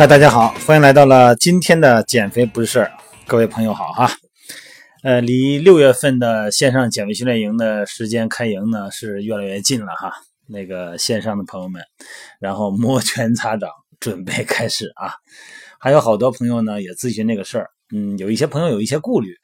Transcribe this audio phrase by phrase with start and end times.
[0.00, 2.90] 嗨，大家好，欢迎来到了今天的减肥不是事儿。
[3.26, 4.10] 各位朋友好哈，
[5.02, 10.10] 呃，离六月份的线上减肥训练营的时间开营呢是越来越近了哈。
[10.46, 11.82] 那个线上的朋友们，
[12.40, 13.68] 然后摩拳擦掌，
[14.00, 15.12] 准备开始啊。
[15.78, 19.34] 还有好多朋友呢也咨询这个事儿，嗯，有一些朋友有一些顾虑，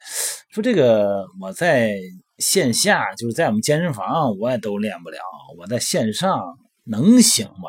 [0.49, 1.93] 说这个我在
[2.39, 5.19] 线下就是在我们健身房我也都练不了，
[5.59, 6.41] 我在线上
[6.85, 7.69] 能行吗？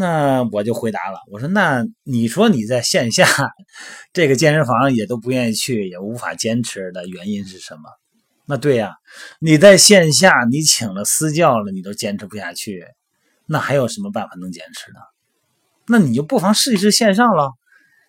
[0.00, 3.26] 那我就回答了，我说：“那你说你在线下
[4.12, 7.90] 这个健身房也都不愿意去，也无法坚持的原因是什么？”
[8.46, 8.94] 那对呀，
[9.40, 12.86] 你在线下你请了私教了，你都坚持不下去，
[13.44, 15.00] 那还有什么办法能坚持呢？
[15.88, 17.54] 那你就不妨试一试线上了，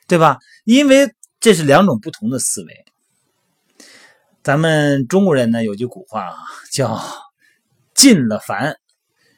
[0.08, 0.38] 对吧？
[0.66, 2.86] 因为这是两种不同的思维。
[4.44, 6.36] 咱们中国人呢有句古话啊，
[6.72, 7.02] 叫
[7.96, 8.76] “近了烦，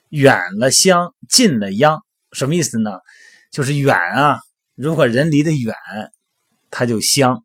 [0.10, 2.04] 远了香，近了殃”。
[2.32, 2.92] 什么意思呢？
[3.52, 4.40] 就是远啊，
[4.76, 5.76] 如果人离得远，
[6.70, 7.44] 他就香；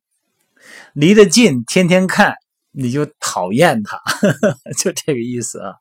[0.92, 2.34] 离得近，天天看
[2.70, 4.01] 你就讨厌他，
[4.79, 5.75] 就这个意思啊，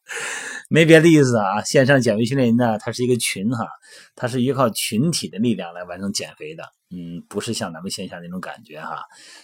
[0.70, 1.62] 没别的意思啊。
[1.62, 3.68] 线上减肥训练营呢，它是一个群哈，
[4.16, 9.04] 它是依靠群体的力量来完成减肥的，嗯，不是像咱们线下那种感觉哈，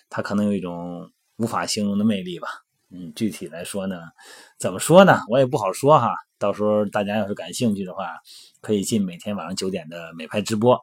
[0.10, 2.48] 它可能有一种无法形容的魅力吧。
[2.90, 4.02] 嗯，具体来说呢，
[4.58, 5.20] 怎么说呢？
[5.30, 6.16] 我也不好说哈。
[6.42, 8.18] 到时候大家要是感兴趣的话，
[8.62, 10.80] 可以进每天晚上九点的美拍直播，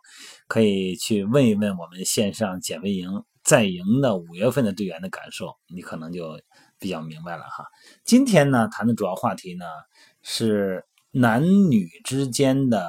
[0.46, 6.40] 可以去问一问我们线上减肥营在营的五月份的队员的感受，你可能就
[6.78, 7.64] 比较明白了哈。
[8.04, 9.64] 今天呢，谈的主要话题呢
[10.22, 12.88] 是男女之间的，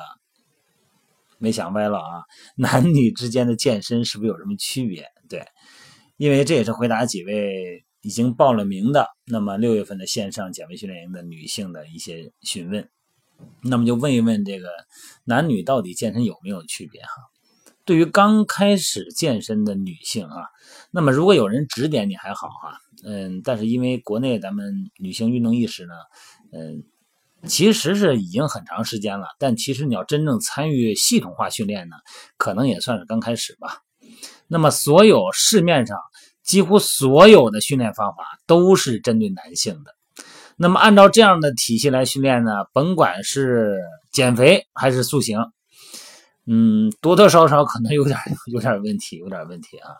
[1.39, 2.21] 没想歪了啊，
[2.55, 5.07] 男女之间的健身是不是有什么区别？
[5.27, 5.43] 对，
[6.17, 7.83] 因为这也是回答几位。
[8.01, 12.89] 已经报了名的，那么六月份的线上减肥训练营的女性的一些询问，
[13.61, 14.69] 那么就问一问这个
[15.25, 17.09] 男女到底健身有没有区别哈？
[17.83, 20.45] 对于刚开始健身的女性啊，
[20.91, 25.93] 那么如果有人指点你还好哈，嗯，但是因为国内咱们女性运动意识呢，
[26.53, 26.83] 嗯，
[27.47, 31.97] 其实是已经很长时间了，但其实你要真正参与系统化训练呢，
[32.37, 33.81] 可能也算是刚开始吧。
[34.47, 35.97] 那么所有市面上。
[36.49, 39.93] 几乎所有的训练方法都是针对男性的。
[40.57, 43.77] 那么，按照这样的体系来训练呢，甭管是
[44.11, 45.37] 减肥还是塑形，
[46.47, 48.17] 嗯，多多少少可能有点
[48.51, 49.91] 有点问题，有点问题啊。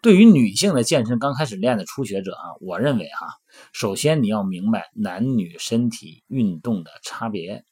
[0.00, 3.26] 对于女性的健身刚开始练的初学者啊，我认为哈，
[3.72, 7.64] 首先你要明白男女身体运动的差别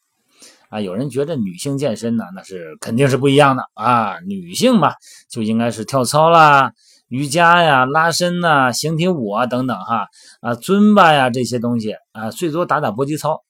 [0.69, 0.81] 啊。
[0.81, 4.93] 有人觉得女性健身呢，那是肯定是不一样的啊，女性嘛
[5.29, 6.73] 就应该是跳操啦。
[7.09, 10.07] 瑜伽呀、拉伸呐、形体舞啊等等哈
[10.41, 13.43] 啊尊巴呀这些东西啊，最多打打搏击操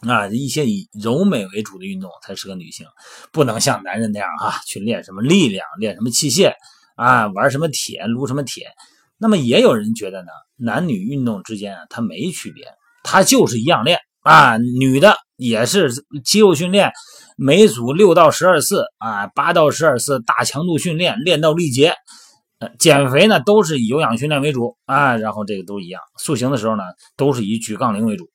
[0.00, 2.86] 啊，一些以柔美为主的运动才适合女性，
[3.32, 6.52] 不能像男人那样哈去练什么力量、练什么器械
[6.96, 8.66] 啊、玩什么铁、撸什么铁。
[9.16, 12.66] 那么也有人觉得呢，男女运动之间啊它没区别，
[13.04, 15.90] 它就是一样练啊，女的也是
[16.24, 16.92] 肌肉训练，
[17.36, 21.94] 每组六到十二次啊，八到十二次大强度训练，练到力竭。
[22.78, 26.00] 减肥呢，都是以有氧训练为主啊，然后这个都一样。
[26.18, 26.82] 塑形的时候呢，
[27.16, 28.30] 都是以举杠铃为主。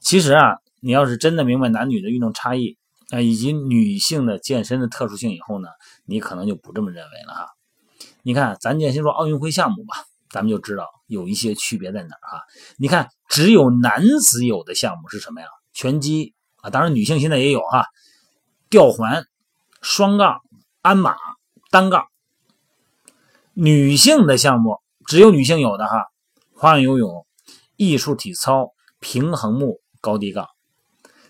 [0.00, 2.76] 其实啊，你要是真的明白男女的运动差异
[3.10, 5.68] 啊，以及女性的健身的特殊性以后呢，
[6.04, 7.48] 你可能就不这么认为了哈。
[8.22, 9.94] 你看，咱先说奥运会项目吧，
[10.30, 12.42] 咱们就知道有一些区别在哪儿哈。
[12.76, 15.46] 你看，只有男子有的项目是什么呀？
[15.72, 17.86] 拳击啊，当然女性现在也有哈，
[18.68, 19.26] 吊环、
[19.80, 20.40] 双杠、
[20.82, 21.16] 鞍马、
[21.70, 22.06] 单杠。
[23.58, 26.04] 女性的项目只有女性有的哈，
[26.52, 27.26] 花样游泳、
[27.76, 30.46] 艺术体操、平衡木、高低杠。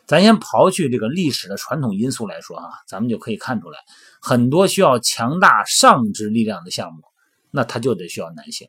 [0.06, 3.78] 咱先刨去这个历史的传统因素来说哈，咱们就可以看出来，
[4.20, 7.02] 很多需要强大上肢力量的项目，
[7.52, 8.66] 那它就得需要男性；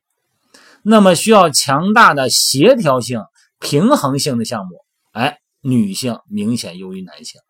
[0.83, 3.24] 那么需要强大的协调性、
[3.60, 7.42] 平衡性的项目，哎，女性明显优于男性。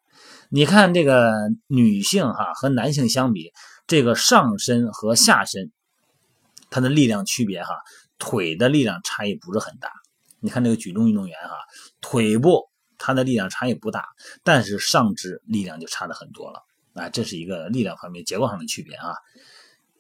[0.50, 1.34] 你看这个
[1.68, 3.52] 女性哈和男性相比，
[3.88, 5.70] 这个上身和下身。
[6.70, 7.76] 它的力量区别哈，
[8.20, 9.92] 腿的力量差异不是很大。
[10.40, 11.58] 你看那个举重运动员哈，
[12.02, 14.06] 腿部它的力量差异不大，
[14.44, 19.16] 但是上肢力量就差的很多了啊，这是一个力量方面结构上的区别啊。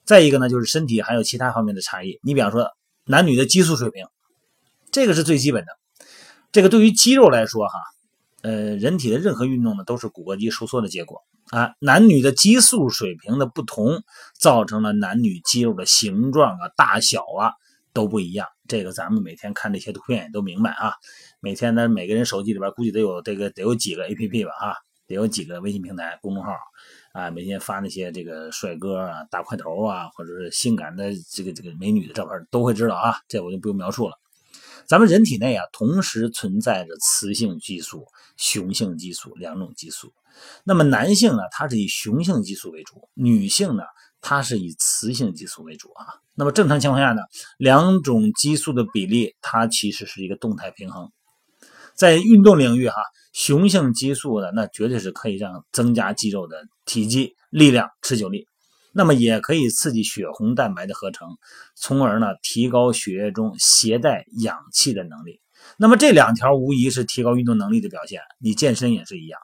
[0.05, 2.19] 再一个呢，就是身体还有其他方面的差异。
[2.23, 2.71] 你比方说
[3.05, 4.05] 男女的激素水平，
[4.91, 5.71] 这个是最基本的。
[6.51, 7.73] 这个对于肌肉来说哈，
[8.47, 11.21] 呃，人体的任何运动呢都是骨骼肌收缩的结果。
[11.49, 14.03] 啊，男女的激素水平的不同，
[14.39, 17.51] 造成了男女肌肉的形状啊、大小啊
[17.91, 18.47] 都不一样。
[18.65, 20.93] 这个咱们每天看这些图片也都明白啊。
[21.41, 24.75] 每天呢，每个人手机里边估计得有这个得有几个 A P P 吧啊，
[25.07, 26.53] 得有几个微信平台公众号
[27.11, 34.15] 啊，每天发那些这个帅哥啊、大块头啊，或者是性感的这个这个美女的照片，都会知道啊，这我就不用描述了。
[34.87, 38.05] 咱们人体内啊，同时存在着雌性激素、
[38.37, 40.13] 雄性激素两种激素。
[40.63, 43.83] 那么男性呢，它是以雄性激素为主；女性呢，
[44.21, 46.05] 它是以雌性激素为主啊。
[46.35, 47.21] 那么正常情况下呢，
[47.57, 51.11] 两种激素的比例它其实是一个动态平衡。
[51.93, 52.95] 在运动领域哈，
[53.33, 58.47] 雄性激素的那绝对是可以让增加肌肉的体积、力量、持久力。
[58.97, 61.37] 那么也可以刺激血红蛋白的合成，
[61.75, 65.39] 从而呢提高血液中携带氧气的能力。
[65.77, 68.21] 那么这两条无疑是提高运动能力的表现。
[68.39, 69.39] 你健身也是一样，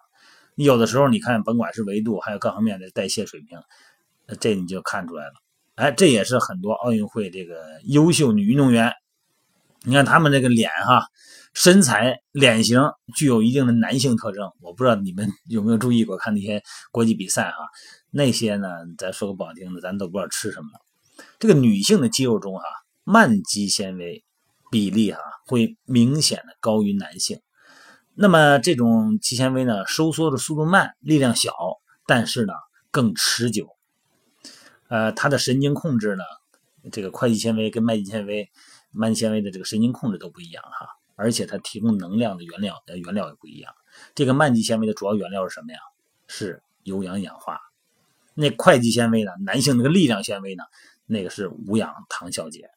[0.55, 3.59] 你有的时候你看，甭管是维度还有各方面的代谢水平，
[4.39, 5.33] 这你就看出来了。
[5.75, 8.91] 哎，这也是很多奥运会这个优秀女运动员，
[9.83, 11.05] 你看她们这个脸哈，
[11.53, 12.81] 身材脸型
[13.15, 14.51] 具有一定的男性特征。
[14.61, 17.57] 我不知道你们有没有注意过看那些国际比赛哈。
[18.15, 20.69] 那些呢，咱说个不好听的，咱都不知道吃什么。
[21.39, 22.63] 这个女性的肌肉中哈，
[23.03, 24.23] 慢肌纤维
[24.69, 27.41] 比例哈会明显的高于男性。
[28.13, 31.51] 那么这种肌纤维呢，收缩的速度慢，力量小，
[32.05, 32.53] 但是呢
[32.91, 33.67] 更持久。
[34.89, 36.23] 呃，它的神经控制呢，
[36.91, 38.51] 这个快肌纤维跟慢肌纤维、
[38.91, 43.73] 慢肌纤维的这个神经控制都不一样哈，而且它提供能量的原料呃原料也不一样。
[44.13, 45.79] 这个慢肌纤维的主要原料是什么呀？
[46.27, 47.59] 是有氧氧化。
[48.35, 49.31] 那快肌纤维呢？
[49.45, 50.63] 男性那个力量纤维呢？
[51.05, 52.69] 那个是无氧糖酵解。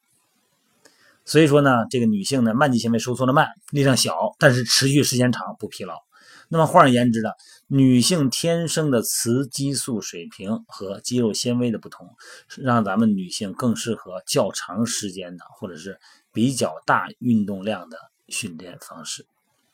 [1.25, 5.95] 所以说呢，这个女性的慢肌纤维收缩的慢，力量小，但是持续时间长，不疲劳。
[6.49, 7.29] 那么换而言之呢，
[7.67, 12.15] 女性天生的雌激素水平和肌肉纤维的不同，
[12.57, 15.99] 让咱们女性更适合较长时间的或者是
[16.31, 19.25] 比较大运动量的训练方式。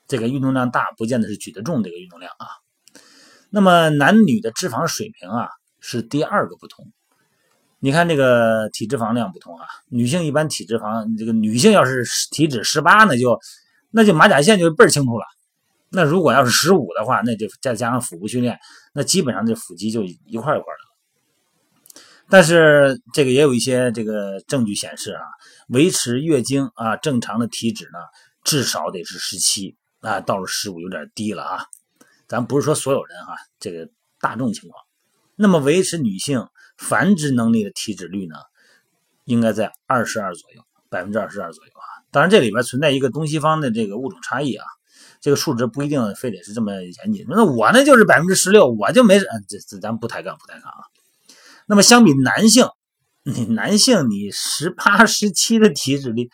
[0.07, 2.47] 这个运动量大，不见得是举得重这个运动量啊。
[3.51, 5.49] 那么男女的脂肪水平啊。
[5.85, 6.89] 是第二个不同，
[7.79, 9.67] 你看这个体脂肪量不同啊。
[9.89, 13.37] 女性一般体脂肪，这个女性要是体脂十八，那就
[13.91, 15.25] 那就马甲线就倍儿清楚了。
[15.89, 18.57] 那如果要是十五的话，那就再加上腹部训练，
[18.93, 21.93] 那基本上这腹肌就一块一块的。
[22.29, 25.21] 但是这个也有一些这个证据显示啊，
[25.67, 27.99] 维持月经啊正常的体脂呢，
[28.45, 31.65] 至少得是十七啊，到了十五有点低了啊。
[32.25, 33.87] 咱不是说所有人哈，这个
[34.21, 34.82] 大众情况。
[35.43, 36.47] 那么维持女性
[36.77, 38.35] 繁殖能力的体脂率呢，
[39.25, 41.99] 应该在二十二左右，百分之二十二左右啊。
[42.11, 44.65] 当然这里边存在一个东西方的这个物种差异啊，
[45.19, 47.25] 这个数值不一定非得是这么严谨。
[47.27, 50.79] 那我呢就是百分之十六，我就没这这咱不抬杠不抬杠啊。
[51.67, 52.65] 那么相比男性，
[53.23, 56.29] 你男性你十八十七的体脂率，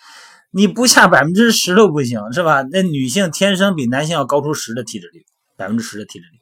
[0.51, 2.61] 你不下百分之十都不行是吧？
[2.61, 5.25] 那女性天生比男性要高出十的体脂率，
[5.57, 6.37] 百分之十的体脂率，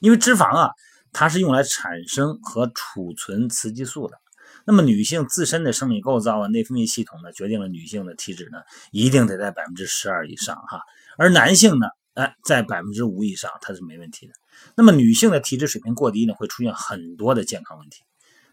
[0.00, 0.70] 因为脂肪啊。
[1.18, 4.18] 它是用来产生和储存雌激素的。
[4.66, 8.58] 那么女性自身的生理构造啊、内分泌系统呢，决定了女性的体脂呢，
[8.92, 10.82] 一定得在百分之十二以上哈。
[11.16, 14.34] 而男性呢，哎，在百分之五以上，它是没问题的。
[14.74, 18.02] 那么女性的体脂水平过低呢，会出现很多的健康问题。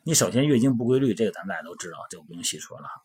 [0.04, 3.02] 你首先月经不规律，这个咱们大家都知道，这个不用细说了哈。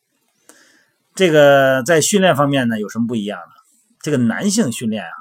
[1.17, 3.55] 这个在训练方面呢，有什么不一样呢？
[4.03, 5.19] 这个男性训练啊，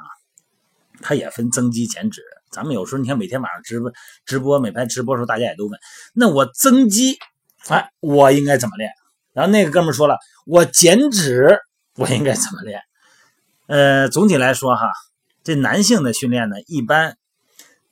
[1.01, 2.21] 它也分增肌减脂。
[2.51, 3.91] 咱们有时候你看每天晚上直播
[4.25, 5.79] 直播美拍直播的时候，大家也都问，
[6.13, 7.17] 那我增肌，
[7.67, 8.89] 哎，我应该怎么练？
[9.33, 11.59] 然后那个哥们说了，我减脂，
[11.95, 12.81] 我应该怎么练？
[13.67, 14.91] 呃，总体来说哈，
[15.43, 17.17] 这男性的训练呢，一般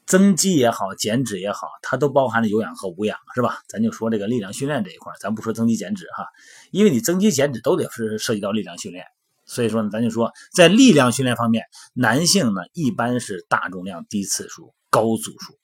[0.06, 3.60] 增肌也好，减脂也好，它都包含了有氧和无氧，是吧？
[3.68, 6.26] 咱就说这个力量训练这一块，咱不说增肌减脂哈，
[6.72, 9.06] 因为你增肌减脂都得是涉及到力量训练。
[9.46, 15.58] 所以说呢，咱就说，在力量训练方面，男性呢一般是大重量、低次数、高组数。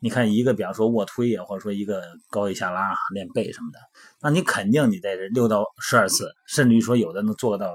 [0.00, 3.78] 你看一个，比方说卧推啊，或者说一个高位下拉练背什么的，
[4.20, 7.72] 那你肯定你在这六到十二次，甚至于说有的能做到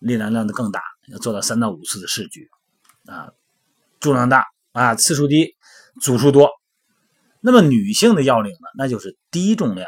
[0.00, 2.48] 力量量的更大，要做到三到五次的试举
[3.06, 3.30] 啊，
[4.00, 5.54] 重量大啊，次数低，
[6.00, 6.50] 组数多。
[7.40, 9.86] 那么女性的要领呢，那就是低重量、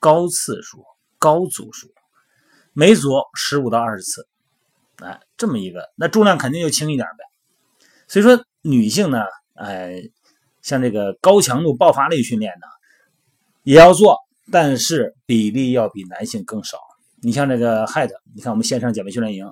[0.00, 0.82] 高次数、
[1.18, 1.88] 高组数。
[2.76, 4.26] 每组十五到二十次，
[4.96, 7.24] 哎，这么一个，那重量肯定就轻一点呗。
[8.08, 9.22] 所以说，女性呢，
[9.54, 10.02] 哎，
[10.60, 12.66] 像这个高强度爆发力训练呢，
[13.62, 14.18] 也要做，
[14.50, 16.78] 但是比例要比男性更少。
[17.22, 19.50] 你像这个 HIT，你看我们线上减肥训练营，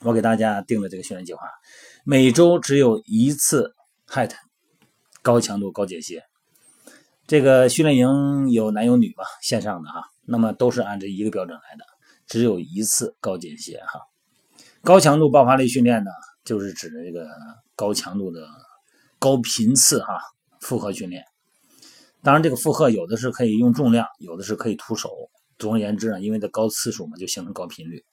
[0.00, 1.42] 我给大家定的这个训练计划，
[2.04, 3.74] 每周只有一次
[4.08, 4.32] HIT，
[5.20, 6.24] 高强度高间歇。
[7.26, 11.84] 这个训练营有男有女吧，线上的哈，那么都是按这一个标准来的。
[12.30, 14.00] 只有一次高间歇哈，
[14.82, 16.10] 高强度爆发力训练呢，
[16.44, 17.26] 就是指的这个
[17.74, 18.46] 高强度的
[19.18, 20.16] 高频次哈
[20.60, 21.24] 负荷训练。
[22.22, 25.10] 当然，这个负荷有的是可以用重量，有的是可以徒手。
[25.58, 28.04] 总而言之呢，因为它高次数嘛，就形成高频率。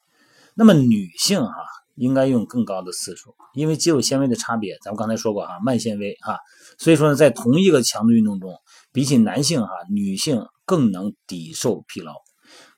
[0.55, 1.53] 那么女性哈
[1.93, 6.39] 应该用更高的次数，因为肌肉纤维的差别，咱们刚才说过哈，慢纤维哈，
[6.79, 8.51] 所以说呢，在同一个强度运动中，
[8.91, 12.13] 比起男性哈，女性更能抵受疲劳，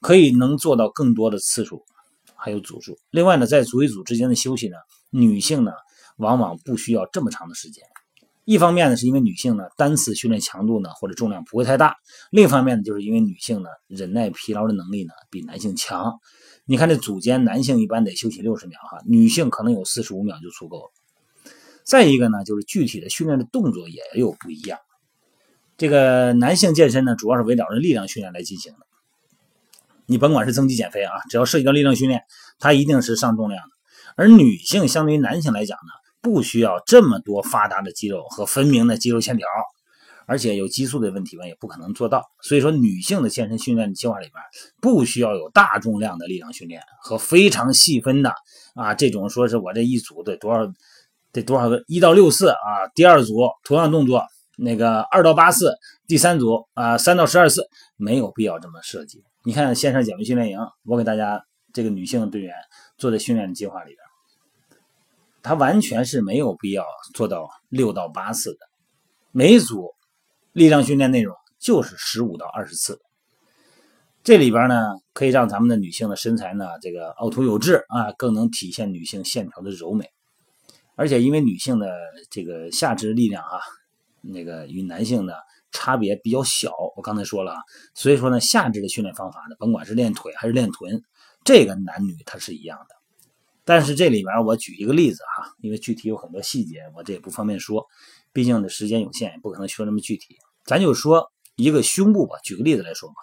[0.01, 1.83] 可以能做到更多的次数，
[2.35, 2.97] 还有组数。
[3.11, 4.77] 另外呢，在组与组之间的休息呢，
[5.09, 5.71] 女性呢
[6.17, 7.83] 往往不需要这么长的时间。
[8.45, 11.91] 一方面呢，是因为女性呢单次训练强度呢或者重量不会太大；
[12.31, 16.19] 另一方面呢，就是因为女性呢忍耐疲劳的能力呢比男性强。
[16.65, 20.91] 你看这组间，男性一般得休息六十秒哈，女性可能有四十五秒就足够了。
[21.83, 24.79] 再一个呢，就是具体的训练的动作也有不一样。
[25.77, 28.85] 这个男性健身呢，主要是围绕着力量训练来进行的。
[30.09, 32.21] 你甭管是增肌减肥啊，只要涉及到力量训练，
[32.59, 33.69] 它一定是上重量的。
[34.17, 35.93] 而女性相对于男性来讲呢。
[36.21, 39.47] 不需要这么多发达的肌肉和分明的肌肉线条，
[40.25, 42.25] 而且有激素的问题嘛，也不可能做到。
[42.41, 44.33] 所以说，女性的健身训练计划里边
[44.81, 48.33] 不需要有大重量的力量训练和非常细分的
[48.75, 50.67] 啊这种说是我这一组得多少
[51.31, 54.25] 得多少个一到六次啊，第二组同样动作
[54.57, 55.71] 那个二到八次，
[56.05, 59.23] 第三组啊三到十二次，没有必要这么设计。
[59.43, 61.41] 你看线上减肥训练营，我给大家
[61.73, 62.53] 这个女性队员
[62.97, 63.97] 做的训练计划里边。
[65.41, 68.59] 它完全是没有必要做到六到八次的，
[69.31, 69.93] 每组
[70.51, 72.99] 力量训练内容就是十五到二十次。
[74.21, 74.75] 这里边呢，
[75.13, 80.09] 可以让咱们的女性的身材呢，这个凹凸有致啊，更能体现女性线条的柔美。
[80.95, 81.89] 而且因为女性的
[82.29, 83.61] 这个下肢力量啊，
[84.19, 87.57] 那个与男性的差别比较小，我刚才说了啊，
[87.93, 91.01] 所以说呢，下肢的训练方法呢，甭管是练腿还是练臀，
[91.43, 92.95] 这个男女它是一样的。
[93.65, 97.85] 但是这里边我举一个例子哈，因为具体有很多细节，我这也不方便说，
[98.33, 100.37] 毕竟的时间有限，也不可能说那么具体。
[100.65, 103.15] 咱就说一个胸部吧，举个例子来说吧。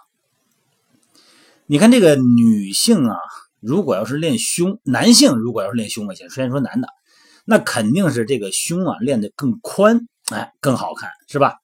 [1.66, 3.16] 你看这个女性啊，
[3.58, 6.88] 如果要是练胸，男性如果要是练胸我，先先说男的，
[7.44, 11.56] 那肯定是这个胸啊练得更宽，哎，更好看，是吧？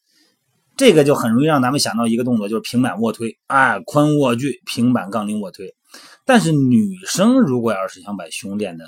[0.82, 5.76] 这个就很容易让咱们想到一个动作，就是平板卧推，哎，髋卧距，平板杠铃卧推。
[6.24, 8.84] 但是女生如果要是想把胸练的，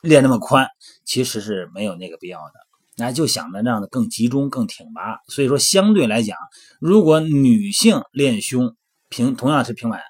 [0.00, 0.66] 练那么宽，
[1.04, 2.54] 其实是没有那个必要的。
[2.96, 5.18] 那就想着让的更集中、更挺拔。
[5.26, 6.38] 所以说，相对来讲，
[6.80, 8.74] 如果女性练胸
[9.10, 10.00] 平同样是平板，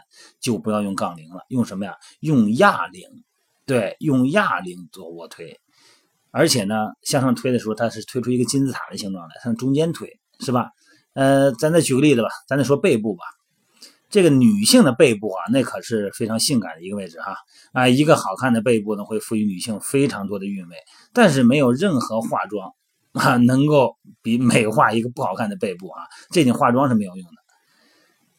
[0.40, 1.97] 就不要用杠铃了，用什么呀？
[2.20, 3.02] 用哑铃。
[3.66, 5.58] 对，用哑铃做卧推。
[6.30, 10.71] 而且呢，向上推的时候，它是推出一个金字塔的形状来，向中间推，是吧？
[11.14, 13.25] 呃，咱再举个例子吧，咱再说背部吧。
[14.11, 17.37] 这个女性的背部啊，那可是非常性感的一个位置哈
[17.73, 20.76] 啊，一个好看的背部呢，会赋予女性非常多的韵味，
[21.12, 22.73] 但是没有任何化妆
[23.12, 27.33] 啊能够比美化一个不好看的背部啊，这点化妆是没有用的。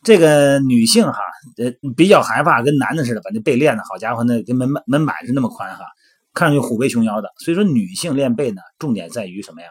[0.01, 1.19] 这个女性哈，
[1.57, 5.83] 呃，比较害怕跟男的似的，把那背练的好家伙，那跟门门板是那么宽哈，
[6.33, 7.29] 看上去虎背熊腰的。
[7.39, 9.67] 所以说，女性练背呢，重点在于什么呀？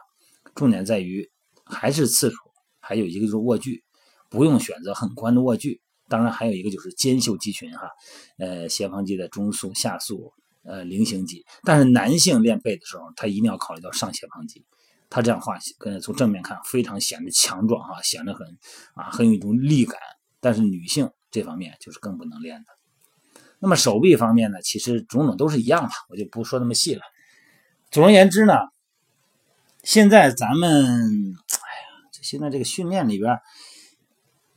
[0.54, 1.28] 重点在于
[1.68, 2.36] 还是次数，
[2.80, 3.84] 还有一个就是握距，
[4.30, 5.80] 不用选择很宽的握距。
[6.08, 7.90] 当然，还有一个就是肩袖肌群哈，
[8.38, 10.32] 呃，斜方肌的中束、下束，
[10.64, 11.44] 呃，菱形肌。
[11.64, 14.64] 但是男性练背的时候，他一定要考虑到上斜方肌，
[15.10, 18.46] 他这样画，跟从正面看非常显得强壮哈，显得很
[18.94, 20.00] 啊，很有一种力感。
[20.40, 22.66] 但是女性这方面就是更不能练的。
[23.58, 27.02] 那么手臂方面呢，其实种种都是一样的，我就不说那么细了。
[27.90, 28.54] 总而言之呢，
[29.88, 31.88] 现在咱们，哎呀，
[32.20, 33.38] 现在这个训练里边。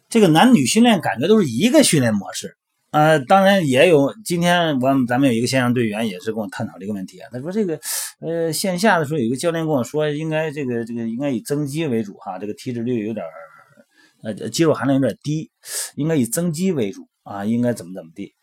[0.10, 2.58] 这个男女训练感觉都是一个训练模式，
[2.92, 4.14] 呃，当然也有。
[4.26, 7.30] 今天我咱们有一个线上队员也是跟我探讨这个问题啊。
[7.32, 7.80] 他说这个，
[8.20, 13.26] 呃，线下的时候有一个教练跟我说，应该这个这个应该以增肌为主哈，这个体脂率有点
[14.24, 15.50] 呃，肌肉含量有点低，
[15.96, 18.34] 应该以增肌为主啊，应该怎么怎么地。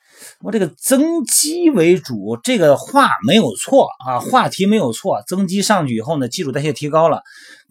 [0.40, 5.22] 我这个增肌为主，这个话没有错啊，话题没有错。
[5.26, 7.22] 增肌上去以后呢，基础代谢提高了，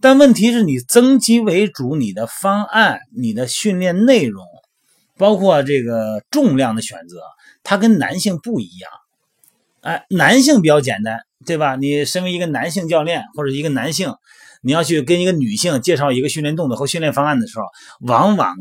[0.02, 4.46] 但问题是你增肌为主，你的方案、你的训练内容，
[5.18, 7.22] 包括这个重量的选择，
[7.64, 8.92] 它跟男性不一样。
[9.82, 11.76] 哎，男性比较简单，对吧？
[11.76, 14.14] 你身为一个男性教练或者一个男性，
[14.62, 17.66] 你要去跟一个女性介绍一个训练动作和训练方案的时候，
[18.02, 18.56] 往往。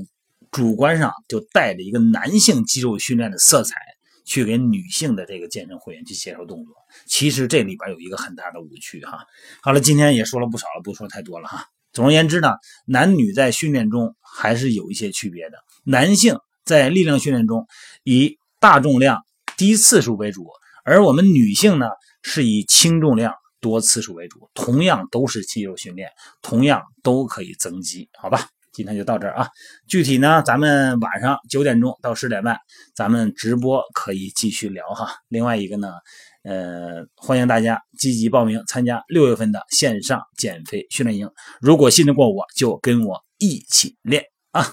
[0.50, 3.74] 主观上就带着一个男性肌肉训练的色彩，
[4.24, 6.74] 去给女性的这个健身会员去介绍动作。
[7.06, 9.24] 其实这里边有一个很大的误区哈。
[9.62, 11.66] 好了，今天也说了不少了，不说太多了哈。
[11.92, 12.54] 总而言之呢，
[12.86, 15.58] 男女在训练中还是有一些区别的。
[15.84, 17.66] 男性在力量训练中
[18.02, 19.24] 以大重量、
[19.56, 20.46] 低次数为主，
[20.84, 21.86] 而我们女性呢
[22.22, 26.10] 是以轻重量、多次数为主，同样都是肌肉训练，
[26.42, 28.48] 同样都可以增肌，好吧？
[28.76, 29.48] 今天就到这儿啊，
[29.88, 32.58] 具体呢，咱们晚上九点钟到十点半，
[32.94, 35.08] 咱们直播可以继续聊哈。
[35.28, 35.94] 另外一个呢，
[36.44, 44.66] 呃，欢迎大家积极报名参加六月份的线上减肥训练营，如果信得过我，就跟我一起练啊。